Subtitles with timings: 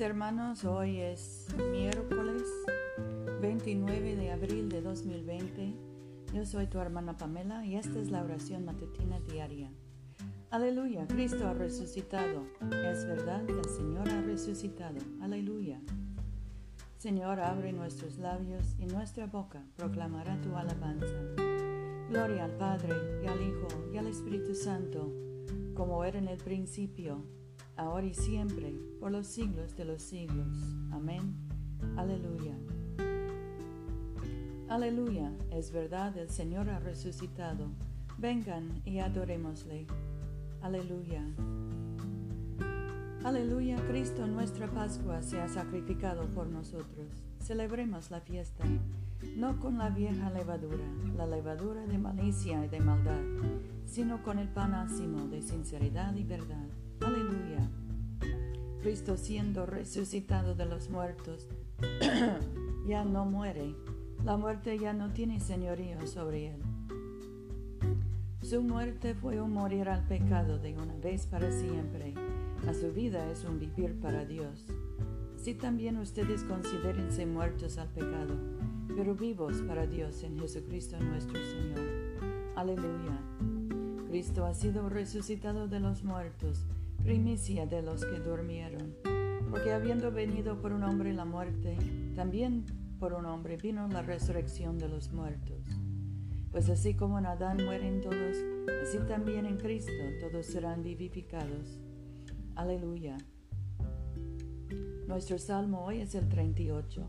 [0.00, 2.44] Hermanos, hoy es miércoles
[3.40, 5.74] 29 de abril de 2020.
[6.32, 9.72] Yo soy tu hermana Pamela y esta es la oración matutina diaria.
[10.50, 12.44] Aleluya, Cristo ha resucitado.
[12.70, 14.98] Es verdad que el Señor ha resucitado.
[15.20, 15.80] Aleluya.
[16.98, 21.16] Señor, abre nuestros labios y nuestra boca proclamará tu alabanza.
[22.08, 22.94] Gloria al Padre
[23.24, 25.12] y al Hijo y al Espíritu Santo,
[25.74, 27.24] como era en el principio
[27.78, 30.48] ahora y siempre, por los siglos de los siglos.
[30.90, 31.34] Amén.
[31.96, 32.54] Aleluya.
[34.68, 37.70] Aleluya, es verdad, el Señor ha resucitado.
[38.18, 39.86] Vengan y adorémosle.
[40.60, 41.24] Aleluya.
[43.24, 47.06] Aleluya, Cristo nuestra Pascua se ha sacrificado por nosotros.
[47.40, 48.64] Celebremos la fiesta,
[49.36, 50.84] no con la vieja levadura,
[51.16, 53.22] la levadura de malicia y de maldad,
[53.86, 56.67] sino con el pan ácimo de sinceridad y verdad.
[58.82, 61.48] Cristo siendo resucitado de los muertos,
[62.86, 63.74] ya no muere.
[64.24, 66.62] La muerte ya no tiene señorío sobre él.
[68.42, 72.14] Su muerte fue un morir al pecado de una vez para siempre.
[72.68, 74.66] A su vida es un vivir para Dios.
[75.36, 78.34] Si también ustedes considérense muertos al pecado,
[78.96, 81.86] pero vivos para Dios en Jesucristo nuestro Señor.
[82.56, 83.20] Aleluya.
[84.08, 86.64] Cristo ha sido resucitado de los muertos
[87.08, 88.94] primicia de los que durmieron.
[89.48, 91.74] Porque habiendo venido por un hombre la muerte,
[92.14, 92.66] también
[93.00, 95.64] por un hombre vino la resurrección de los muertos.
[96.50, 98.36] Pues así como en Adán mueren todos,
[98.82, 101.80] así también en Cristo todos serán vivificados.
[102.56, 103.16] Aleluya.
[105.06, 107.06] Nuestro salmo hoy es el 38.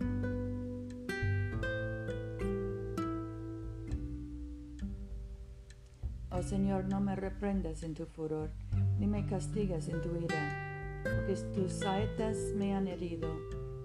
[6.31, 8.49] Oh Señor, no me reprendas en tu furor
[8.99, 13.29] ni me castigas en tu ira, porque tus saetas me han herido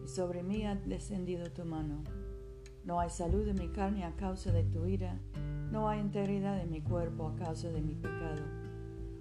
[0.05, 2.03] y sobre mí ha descendido tu mano.
[2.85, 5.21] No hay salud en mi carne a causa de tu ira,
[5.71, 8.43] no hay integridad en mi cuerpo a causa de mi pecado.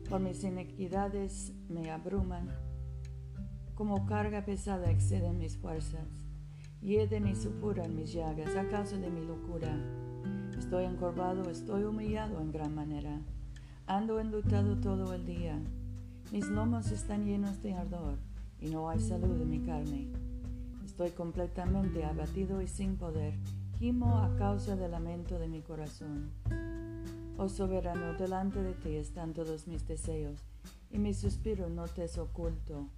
[0.09, 2.49] Por mis inequidades me abruman,
[3.75, 6.07] como carga pesada exceden mis fuerzas.
[6.81, 9.73] Hieden y supuran mis llagas a causa de mi locura.
[10.57, 13.21] Estoy encorvado, estoy humillado en gran manera.
[13.87, 15.59] Ando enlutado todo el día.
[16.33, 18.17] Mis lomos están llenos de ardor
[18.59, 20.07] y no hay salud en mi carne.
[20.83, 23.35] Estoy completamente abatido y sin poder.
[23.77, 26.31] Gimo a causa del lamento de mi corazón.
[27.37, 30.39] Oh soberano, delante de ti están todos mis deseos,
[30.89, 32.89] y mi suspiro no te es oculto.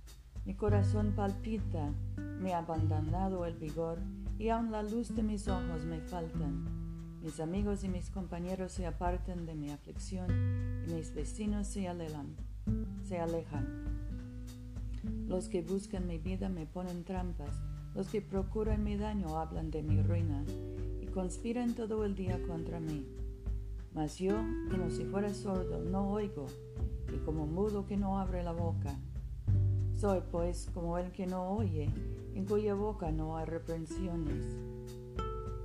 [0.45, 1.91] Mi corazón palpita,
[2.40, 4.00] me ha abandonado el vigor,
[4.40, 7.19] y aun la luz de mis ojos me faltan.
[7.22, 10.31] Mis amigos y mis compañeros se apartan de mi aflicción,
[10.88, 12.34] y mis vecinos se alejan
[13.03, 13.86] se alejan.
[15.28, 17.62] Los que buscan mi vida me ponen trampas,
[17.94, 20.44] los que procuran mi daño hablan de mi ruina
[21.02, 23.06] y conspiran todo el día contra mí.
[23.94, 24.36] Mas yo,
[24.70, 26.48] como si fuera sordo, no oigo,
[27.14, 29.00] y como mudo que no abre la boca.
[29.96, 31.90] Soy pues como el que no oye,
[32.34, 34.46] en cuya boca no hay reprensiones.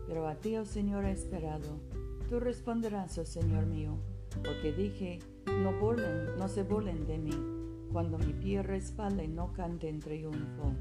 [0.07, 1.81] Pero a ti, oh Señor, he esperado.
[2.29, 3.97] Tú responderás, oh Señor mío,
[4.45, 7.61] porque dije, no, burlen, no se burlen de mí
[7.93, 10.73] cuando mi pie respalde no cante en triunfo,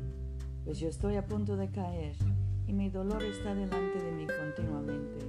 [0.64, 2.16] pues yo estoy a punto de caer
[2.68, 5.20] y mi dolor está delante de mí continuamente.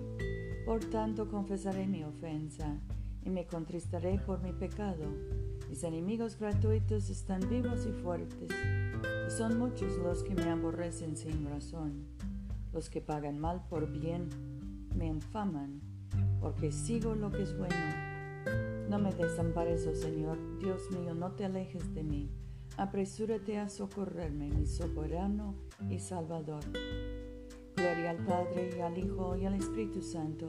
[0.67, 2.79] Por tanto confesaré mi ofensa
[3.25, 5.05] y me contristaré por mi pecado.
[5.71, 8.51] Mis enemigos gratuitos están vivos y fuertes,
[9.27, 12.07] y son muchos los que me aborrecen sin razón.
[12.73, 14.29] Los que pagan mal por bien
[14.95, 15.81] me infaman,
[16.41, 18.10] porque sigo lo que es bueno
[18.91, 22.29] no me desampares, oh Señor, Dios mío, no te alejes de mí.
[22.77, 25.55] Apresúrate a socorrerme, mi soberano
[25.89, 26.65] y salvador.
[27.77, 30.49] Gloria al Padre y al Hijo y al Espíritu Santo,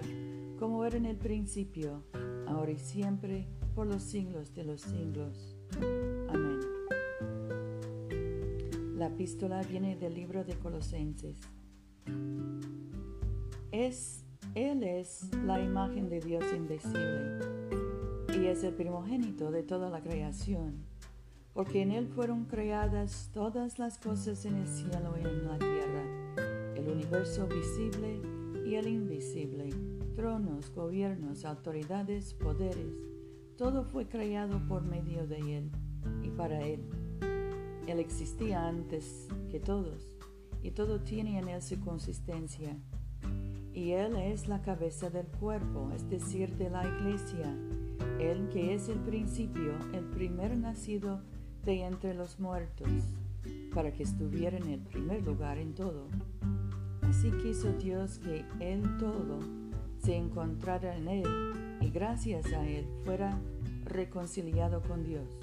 [0.58, 2.04] como era en el principio,
[2.48, 5.56] ahora y siempre, por los siglos de los siglos.
[6.28, 6.62] Amén.
[8.96, 11.40] La epístola viene del libro de Colosenses.
[13.72, 14.26] Es,
[14.56, 17.81] Él es la imagen de Dios invisible
[18.42, 20.84] y es el primogénito de toda la creación,
[21.54, 26.74] porque en Él fueron creadas todas las cosas en el cielo y en la tierra,
[26.76, 28.20] el universo visible
[28.66, 29.70] y el invisible,
[30.16, 32.96] tronos, gobiernos, autoridades, poderes,
[33.58, 35.72] todo fue creado por medio de Él
[36.24, 36.84] y para Él.
[37.86, 40.12] Él existía antes que todos,
[40.64, 42.76] y todo tiene en Él su consistencia.
[43.72, 47.56] Y Él es la cabeza del cuerpo, es decir, de la iglesia
[48.20, 51.22] él que es el principio, el primer nacido
[51.66, 52.88] de entre los muertos,
[53.74, 56.08] para que estuviera en el primer lugar en todo.
[57.02, 59.40] Así quiso Dios que Él todo
[60.00, 63.38] se encontrara en Él y gracias a Él fuera
[63.86, 65.38] reconciliado con Dios,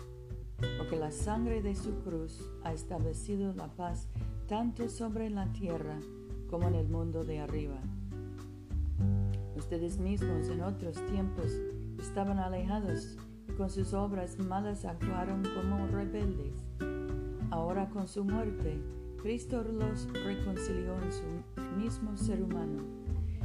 [0.78, 4.08] porque la sangre de su cruz ha establecido la paz
[4.46, 5.98] tanto sobre la tierra
[6.48, 7.80] como en el mundo de arriba.
[9.56, 11.52] Ustedes mismos en otros tiempos
[11.98, 13.16] estaban alejados
[13.48, 16.64] y con sus obras malas actuaron como rebeldes.
[17.50, 18.80] Ahora con su muerte,
[19.22, 22.84] Cristo los reconcilió en su mismo ser humano,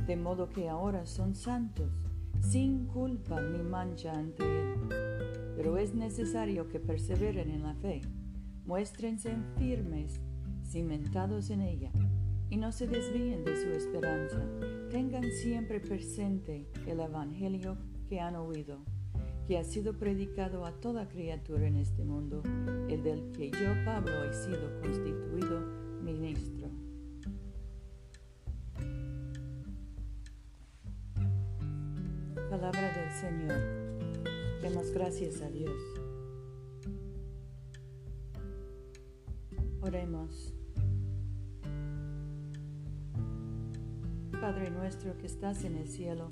[0.05, 1.91] de modo que ahora son santos,
[2.39, 4.75] sin culpa ni mancha ante Él.
[5.55, 8.01] Pero es necesario que perseveren en la fe,
[8.65, 10.21] muéstrense firmes,
[10.63, 11.91] cimentados en ella,
[12.49, 14.45] y no se desvíen de su esperanza.
[14.91, 17.77] Tengan siempre presente el Evangelio
[18.07, 18.79] que han oído,
[19.47, 22.41] que ha sido predicado a toda criatura en este mundo,
[22.89, 25.59] el del que yo, Pablo, he sido constituido
[26.01, 26.69] ministro.
[32.49, 33.83] Palabra del Señor.
[34.61, 35.73] Demos gracias a Dios.
[39.81, 40.53] Oremos.
[44.39, 46.31] Padre nuestro que estás en el cielo,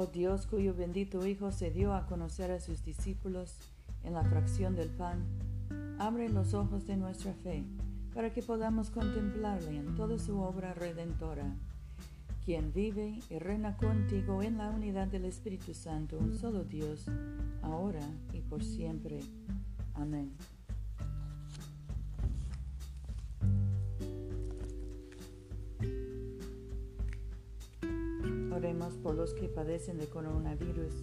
[0.00, 3.56] Oh Dios, cuyo bendito Hijo se dio a conocer a sus discípulos
[4.04, 5.24] en la fracción del pan,
[5.98, 7.64] abre los ojos de nuestra fe
[8.14, 11.52] para que podamos contemplarle en toda su obra redentora,
[12.44, 17.06] quien vive y reina contigo en la unidad del Espíritu Santo, un solo Dios,
[17.62, 19.18] ahora y por siempre.
[19.94, 20.30] Amén.
[28.78, 31.02] Oremos por los que padecen de coronavirus.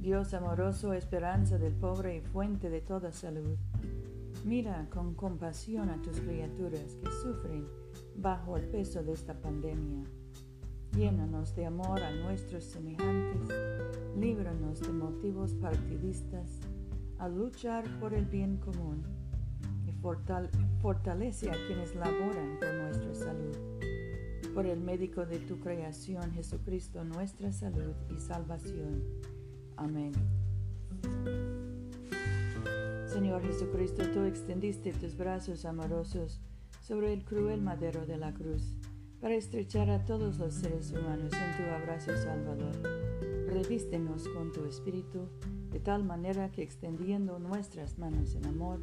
[0.00, 3.58] Dios amoroso, esperanza del pobre y fuente de toda salud.
[4.46, 7.66] Mira con compasión a tus criaturas que sufren
[8.16, 10.04] bajo el peso de esta pandemia.
[10.96, 13.54] Llénanos de amor a nuestros semejantes,
[14.16, 16.60] líbranos de motivos partidistas,
[17.18, 19.02] a luchar por el bien común
[19.84, 19.92] y
[20.80, 23.71] fortalece a quienes laboran por nuestra salud
[24.54, 29.02] por el médico de tu creación, Jesucristo, nuestra salud y salvación.
[29.76, 30.12] Amén.
[33.06, 36.40] Señor Jesucristo, tú extendiste tus brazos amorosos
[36.80, 38.74] sobre el cruel madero de la cruz
[39.20, 42.74] para estrechar a todos los seres humanos en tu abrazo salvador.
[43.46, 45.28] Revístenos con tu espíritu
[45.70, 48.80] de tal manera que extendiendo nuestras manos en amor,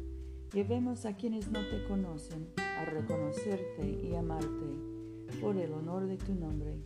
[0.52, 4.89] llevemos a quienes no te conocen a reconocerte y amarte
[5.36, 6.78] por el honor de tu nombre.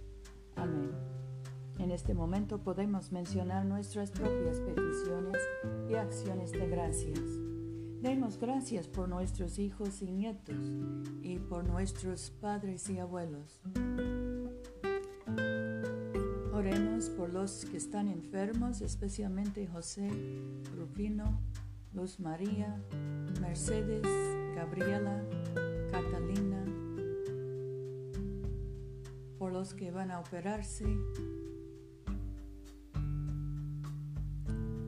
[0.57, 0.91] Amén.
[1.79, 5.39] En este momento podemos mencionar nuestras propias peticiones
[5.91, 7.21] y acciones de gracias.
[8.01, 10.57] Demos gracias por nuestros hijos y nietos
[11.23, 13.61] y por nuestros padres y abuelos.
[16.53, 20.11] Oremos por los que están enfermos, especialmente José,
[20.77, 21.41] Rufino,
[21.93, 22.81] Luz María,
[23.41, 24.03] Mercedes,
[24.55, 25.25] Gabriela,
[25.91, 26.65] Catalina,
[29.73, 30.85] que van a operarse,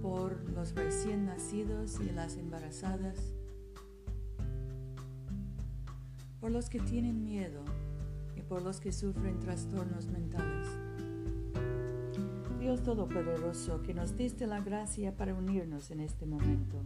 [0.02, 3.34] por los recién nacidos y las embarazadas,
[6.40, 7.64] por los que tienen miedo
[8.36, 10.68] y por los que sufren trastornos mentales.
[12.60, 16.82] Dios Todopoderoso, que nos diste la gracia para unirnos en este momento,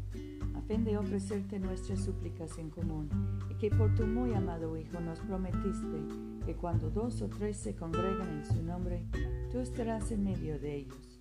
[0.54, 3.08] a fin de ofrecerte nuestras súplicas en común,
[3.50, 7.74] y que por tu muy amado Hijo nos prometiste que cuando dos o tres se
[7.74, 9.06] congregan en su nombre,
[9.50, 11.20] tú estarás en medio de ellos.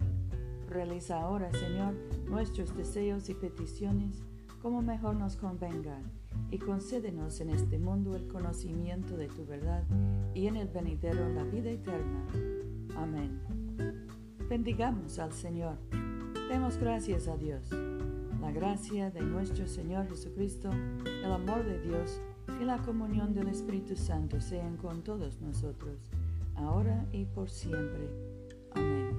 [0.67, 1.93] Realiza ahora, Señor,
[2.27, 4.23] nuestros deseos y peticiones
[4.61, 6.01] como mejor nos convenga,
[6.51, 9.83] y concédenos en este mundo el conocimiento de tu verdad
[10.33, 12.25] y en el venidero la vida eterna.
[12.97, 13.39] Amén.
[14.49, 15.77] Bendigamos al Señor.
[16.49, 17.69] Demos gracias a Dios.
[18.41, 20.71] La gracia de nuestro Señor Jesucristo,
[21.05, 22.21] el amor de Dios,
[22.59, 25.97] y la comunión del Espíritu Santo sean con todos nosotros,
[26.55, 28.09] ahora y por siempre.
[28.75, 29.09] Amén.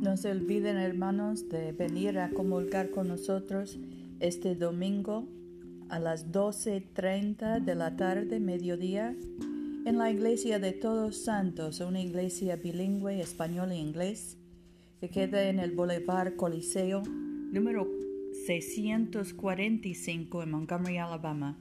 [0.00, 3.78] No se olviden, hermanos, de venir a comulgar con nosotros
[4.18, 5.28] este domingo
[5.88, 9.14] a las 12.30 de la tarde, mediodía,
[9.86, 14.36] en la iglesia de Todos Santos, una iglesia bilingüe español e inglés,
[14.98, 17.88] que queda en el Boulevard Coliseo, número
[18.46, 21.56] 645 en Montgomery, Alabama.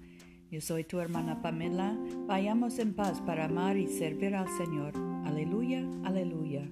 [0.49, 1.95] Yo soy tu hermana Pamela.
[2.25, 4.93] Vayamos en paz para amar y servir al Señor.
[5.23, 6.67] Aleluya, aleluya.